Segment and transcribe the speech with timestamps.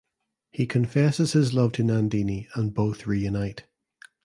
[0.49, 3.65] He confesses his love to Nandini and both reunite.